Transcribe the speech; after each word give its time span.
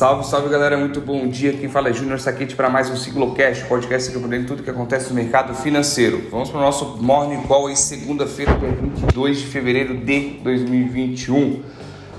Salve, 0.00 0.24
salve 0.24 0.48
galera, 0.48 0.78
muito 0.78 0.98
bom 0.98 1.28
dia. 1.28 1.52
Quem 1.52 1.68
fala 1.68 1.90
é 1.90 1.92
Júnior 1.92 2.18
Saquete 2.18 2.56
para 2.56 2.70
mais 2.70 2.88
um 2.88 2.96
Ciclocast, 2.96 3.66
podcast 3.66 4.10
que 4.10 4.16
eu 4.16 4.46
tudo 4.46 4.62
que 4.62 4.70
acontece 4.70 5.10
no 5.10 5.14
mercado 5.14 5.54
financeiro. 5.54 6.26
Vamos 6.30 6.48
para 6.48 6.58
o 6.58 6.62
nosso 6.62 6.96
Morning 7.02 7.42
Call 7.42 7.68
em 7.68 7.76
segunda-feira, 7.76 8.50
dia 8.54 8.70
22 8.70 9.40
de 9.40 9.46
fevereiro 9.48 9.98
de 9.98 10.38
2021. 10.42 11.62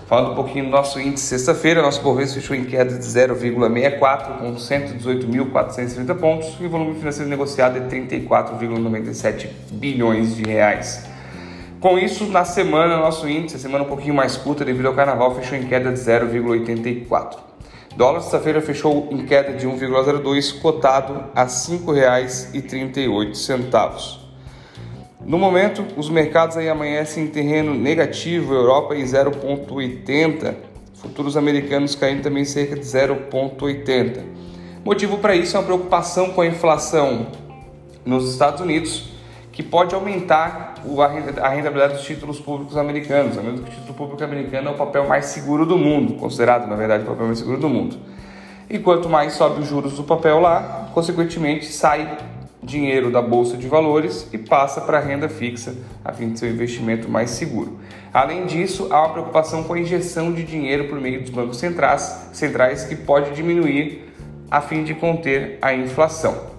Falando 0.06 0.34
um 0.34 0.36
pouquinho 0.36 0.66
do 0.66 0.70
nosso 0.70 1.00
índice 1.00 1.26
sexta-feira, 1.26 1.82
nosso 1.82 2.04
Bovespa 2.04 2.36
fechou 2.36 2.56
em 2.56 2.66
queda 2.66 2.96
de 2.96 3.04
0,64 3.04 4.38
com 4.38 4.54
118.430 4.54 6.20
pontos 6.20 6.56
e 6.60 6.66
o 6.68 6.70
volume 6.70 6.94
financeiro 7.00 7.32
negociado 7.32 7.78
é 7.78 7.82
34,97 7.82 9.48
bilhões 9.72 10.36
de 10.36 10.44
reais. 10.44 11.08
Com 11.80 11.98
isso, 11.98 12.28
na 12.28 12.46
semana, 12.46 12.98
nosso 12.98 13.28
índice, 13.28 13.56
a 13.56 13.60
semana 13.60 13.84
um 13.84 13.88
pouquinho 13.88 14.14
mais 14.14 14.38
curta 14.38 14.64
devido 14.64 14.86
ao 14.86 14.94
carnaval, 14.94 15.34
fechou 15.34 15.58
em 15.58 15.66
queda 15.66 15.92
de 15.92 16.00
0,84. 16.00 17.50
Dólar 17.96 18.20
sexta-feira 18.22 18.62
fechou 18.62 19.08
em 19.12 19.26
queda 19.26 19.54
de 19.54 19.68
1,02, 19.68 20.62
cotado 20.62 21.26
a 21.36 21.44
R$ 21.44 21.50
5,38. 21.50 24.22
No 25.26 25.38
momento, 25.38 25.86
os 25.98 26.10
mercados 26.10 26.56
aí 26.58 26.70
amanhecem 26.70 27.26
em 27.26 27.28
terreno 27.28 27.76
negativo, 27.76 28.54
Europa 28.54 28.96
em 28.96 29.04
0,80, 29.04 30.56
futuros 30.96 31.36
americanos 31.36 31.94
caindo 31.94 32.24
também 32.24 32.46
cerca 32.46 32.76
de 32.76 32.82
0,80. 32.82 34.24
Motivo 34.84 35.20
para 35.20 35.36
isso 35.36 35.56
é 35.58 35.60
uma 35.60 35.66
preocupação 35.66 36.32
com 36.32 36.42
a 36.42 36.48
inflação 36.48 37.28
nos 38.06 38.32
Estados 38.32 38.62
Unidos, 38.62 39.11
que 39.52 39.62
pode 39.62 39.94
aumentar 39.94 40.76
a 41.42 41.50
rentabilidade 41.50 41.96
dos 41.96 42.04
títulos 42.04 42.40
públicos 42.40 42.78
americanos. 42.78 43.36
Lembrando 43.36 43.64
que 43.64 43.70
o 43.70 43.74
título 43.74 43.94
público 43.94 44.24
americano 44.24 44.70
é 44.70 44.72
o 44.72 44.76
papel 44.76 45.08
mais 45.08 45.26
seguro 45.26 45.66
do 45.66 45.78
mundo, 45.78 46.14
considerado, 46.14 46.68
na 46.68 46.76
verdade, 46.76 47.04
o 47.04 47.08
papel 47.08 47.26
mais 47.26 47.40
seguro 47.40 47.60
do 47.60 47.70
mundo. 47.70 47.98
E 48.70 48.80
quanto 48.80 49.10
mais 49.10 49.34
sobe 49.34 49.62
os 49.62 49.68
juros 49.68 49.98
do 49.98 50.04
papel 50.04 50.40
lá, 50.40 50.90
consequentemente 50.94 51.66
sai 51.66 52.18
dinheiro 52.64 53.12
da 53.12 53.22
bolsa 53.22 53.58
de 53.58 53.68
valores 53.68 54.28
e 54.32 54.38
passa 54.38 54.80
para 54.82 55.00
a 55.00 55.02
renda 55.02 55.28
fixa, 55.28 55.76
a 56.06 56.14
fim 56.14 56.30
de 56.30 56.40
ser 56.40 56.46
um 56.46 56.54
investimento 56.54 57.10
mais 57.10 57.32
seguro. 57.32 57.80
Além 58.14 58.46
disso, 58.46 58.88
há 58.92 59.00
uma 59.00 59.10
preocupação 59.10 59.64
com 59.64 59.74
a 59.74 59.80
injeção 59.80 60.32
de 60.32 60.44
dinheiro 60.44 60.88
por 60.88 61.00
meio 61.00 61.22
dos 61.22 61.32
bancos 61.32 61.58
centrais, 61.58 62.30
centrais 62.32 62.86
que 62.86 62.96
pode 62.96 63.32
diminuir 63.32 64.14
a 64.50 64.62
fim 64.62 64.84
de 64.84 64.94
conter 64.94 65.58
a 65.62 65.74
inflação. 65.74 66.52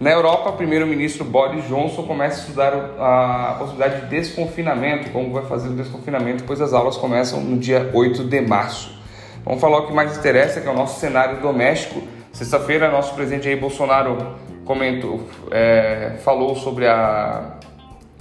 Na 0.00 0.10
Europa, 0.10 0.48
o 0.48 0.52
primeiro-ministro 0.54 1.26
Boris 1.26 1.68
Johnson 1.68 2.04
começa 2.04 2.36
a 2.36 2.40
estudar 2.40 2.72
a 2.98 3.56
possibilidade 3.58 4.00
de 4.00 4.06
desconfinamento, 4.06 5.10
como 5.10 5.30
vai 5.30 5.44
fazer 5.44 5.68
o 5.68 5.72
desconfinamento, 5.72 6.42
pois 6.44 6.58
as 6.58 6.72
aulas 6.72 6.96
começam 6.96 7.42
no 7.42 7.58
dia 7.58 7.90
8 7.92 8.24
de 8.24 8.40
março. 8.40 8.98
Vamos 9.44 9.60
falar 9.60 9.80
o 9.80 9.86
que 9.86 9.92
mais 9.92 10.16
interessa, 10.16 10.58
que 10.62 10.66
é 10.66 10.70
o 10.70 10.74
nosso 10.74 10.98
cenário 10.98 11.42
doméstico. 11.42 12.02
Sexta-feira, 12.32 12.90
nosso 12.90 13.14
presidente 13.14 13.44
Jair 13.44 13.60
Bolsonaro 13.60 14.36
comentou, 14.64 15.28
é, 15.50 16.14
falou 16.24 16.56
sobre 16.56 16.88
a 16.88 17.58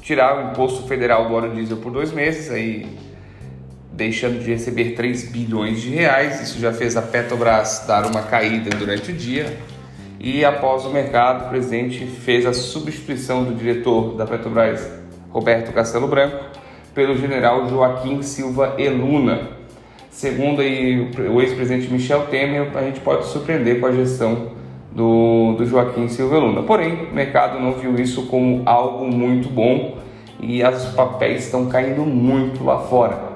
tirar 0.01 0.37
o 0.37 0.51
imposto 0.51 0.85
federal 0.85 1.29
do 1.29 1.33
óleo 1.33 1.55
diesel 1.55 1.77
por 1.77 1.93
dois 1.93 2.11
meses, 2.11 2.51
aí 2.51 2.93
deixando 3.93 4.43
de 4.43 4.51
receber 4.51 4.95
3 4.95 5.31
bilhões 5.31 5.79
de 5.81 5.91
reais. 5.91 6.41
Isso 6.41 6.59
já 6.59 6.73
fez 6.73 6.97
a 6.97 7.01
Petrobras 7.01 7.85
dar 7.87 8.05
uma 8.05 8.23
caída 8.23 8.69
durante 8.75 9.11
o 9.11 9.15
dia 9.15 9.57
e 10.19 10.43
após 10.43 10.85
o 10.85 10.89
mercado, 10.89 11.45
o 11.45 11.49
presidente 11.49 12.05
fez 12.05 12.45
a 12.45 12.51
substituição 12.51 13.45
do 13.45 13.55
diretor 13.55 14.15
da 14.15 14.25
Petrobras, 14.25 14.91
Roberto 15.29 15.71
Castelo 15.71 16.07
Branco, 16.07 16.43
pelo 16.93 17.15
general 17.15 17.69
Joaquim 17.69 18.21
Silva 18.21 18.75
Eluna. 18.77 19.51
Segundo 20.09 20.61
aí, 20.61 21.09
o 21.31 21.41
ex-presidente 21.41 21.89
Michel 21.89 22.27
Temer, 22.27 22.69
a 22.75 22.81
gente 22.81 22.99
pode 22.99 23.27
surpreender 23.27 23.79
com 23.79 23.85
a 23.85 23.91
gestão 23.93 24.49
do, 24.91 25.53
do 25.57 25.65
Joaquim 25.65 26.09
Silva 26.09 26.35
Eluna. 26.35 26.63
Porém, 26.63 27.07
o 27.09 27.15
mercado 27.15 27.57
não 27.57 27.73
viu 27.73 27.95
isso 27.95 28.25
como 28.25 28.63
algo 28.65 29.05
muito 29.05 29.47
bom 29.47 29.97
e 30.41 30.61
os 30.63 30.85
papéis 30.87 31.45
estão 31.45 31.67
caindo 31.67 32.01
muito 32.01 32.63
lá 32.65 32.79
fora. 32.79 33.28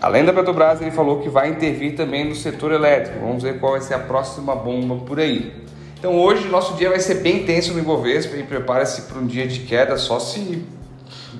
Além 0.00 0.24
da 0.24 0.32
Petrobras, 0.32 0.80
ele 0.80 0.90
falou 0.90 1.20
que 1.20 1.28
vai 1.28 1.50
intervir 1.50 1.94
também 1.94 2.24
no 2.24 2.34
setor 2.34 2.72
elétrico. 2.72 3.20
Vamos 3.20 3.42
ver 3.42 3.60
qual 3.60 3.72
vai 3.72 3.82
ser 3.82 3.92
a 3.92 3.98
próxima 3.98 4.56
bomba 4.56 5.04
por 5.04 5.20
aí. 5.20 5.52
Então 5.98 6.18
hoje 6.18 6.48
nosso 6.48 6.74
dia 6.74 6.88
vai 6.88 6.98
ser 6.98 7.16
bem 7.16 7.44
tenso 7.44 7.74
no 7.74 7.80
Ibovespa 7.80 8.34
e 8.38 8.42
prepare-se 8.42 9.02
para 9.02 9.18
um 9.18 9.26
dia 9.26 9.46
de 9.46 9.60
queda 9.60 9.98
só 9.98 10.18
se 10.18 10.64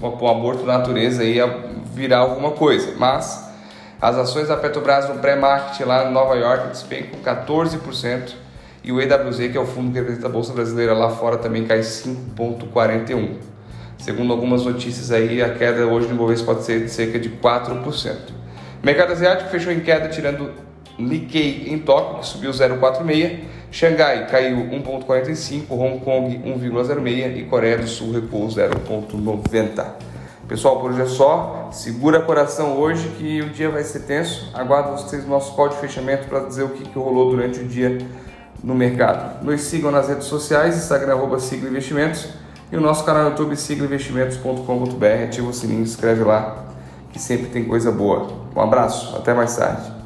um 0.03 0.29
aborto 0.29 0.65
da 0.65 0.77
natureza 0.77 1.23
aí 1.23 1.39
virar 1.95 2.19
alguma 2.19 2.51
coisa. 2.51 2.95
Mas 2.99 3.49
as 3.99 4.17
ações 4.17 4.49
da 4.49 4.59
Petrobras 4.59 5.09
no 5.09 5.15
pré-market 5.21 5.87
lá 5.87 6.11
em 6.11 6.13
Nova 6.13 6.35
York 6.35 6.69
despencam 6.69 7.19
14% 7.21 8.35
e 8.85 8.93
o 8.93 9.01
EWZ, 9.01 9.39
que 9.51 9.57
é 9.57 9.61
o 9.61 9.67
fundo 9.67 9.91
que 9.91 9.99
representa 9.99 10.27
a 10.27 10.31
Bolsa 10.31 10.53
Brasileira 10.53 10.93
lá 10.93 11.09
fora, 11.09 11.39
também 11.39 11.65
cai 11.65 11.81
5,41%. 11.81 13.37
Segundo 13.97 14.33
algumas 14.33 14.65
notícias 14.65 15.11
aí, 15.11 15.43
a 15.43 15.55
queda 15.55 15.87
hoje 15.87 16.09
no 16.09 16.15
Ibovespa 16.15 16.53
pode 16.53 16.65
ser 16.65 16.85
de 16.85 16.91
cerca 16.91 17.19
de 17.19 17.31
4%. 17.31 18.40
Mercado 18.83 19.13
asiático 19.13 19.51
fechou 19.51 19.73
em 19.73 19.81
queda, 19.81 20.09
tirando 20.09 20.53
Nikkei 20.99 21.67
em 21.69 21.79
Tóquio, 21.79 22.21
que 22.21 22.27
subiu 22.27 22.51
0,46, 22.51 23.41
Xangai 23.71 24.27
caiu 24.27 24.57
1,45, 24.57 25.65
Hong 25.71 26.01
Kong 26.01 26.39
1,06 26.39 27.37
e 27.37 27.45
Coreia 27.45 27.79
do 27.79 27.87
Sul 27.87 28.13
recuou 28.13 28.49
0,90. 28.49 29.85
Pessoal, 30.49 30.81
por 30.81 30.91
hoje 30.91 31.03
é 31.03 31.07
só. 31.07 31.69
Segura 31.71 32.21
coração 32.23 32.77
hoje 32.79 33.07
que 33.19 33.41
o 33.41 33.51
dia 33.51 33.71
vai 33.71 33.85
ser 33.85 34.01
tenso. 34.01 34.51
Aguardo 34.53 34.93
vocês 34.93 35.23
no 35.23 35.31
nosso 35.31 35.55
call 35.55 35.69
de 35.69 35.77
fechamento 35.77 36.27
para 36.27 36.41
dizer 36.41 36.65
o 36.65 36.71
que, 36.71 36.83
que 36.83 36.99
rolou 36.99 37.31
durante 37.31 37.61
o 37.61 37.65
dia 37.65 37.99
no 38.65 38.75
mercado. 38.75 39.45
Nos 39.45 39.61
sigam 39.61 39.93
nas 39.93 40.09
redes 40.09 40.25
sociais, 40.25 40.77
Instagram, 40.77 41.13
arroba 41.13 41.39
Sigla 41.39 41.69
Investimentos 41.69 42.29
e 42.73 42.77
o 42.77 42.81
nosso 42.81 43.05
canal 43.05 43.25
no 43.25 43.31
YouTube, 43.31 43.57
siglainvestimentos.com.br. 43.57 45.25
Ativa 45.25 45.49
o 45.49 45.53
sininho, 45.53 45.83
inscreve 45.83 46.25
lá 46.25 46.70
que 47.13 47.19
sempre 47.19 47.47
tem 47.47 47.65
coisa 47.65 47.91
boa. 47.91 48.29
Um 48.55 48.61
abraço, 48.61 49.17
até 49.17 49.35
mais 49.35 49.57
tarde. 49.57 50.00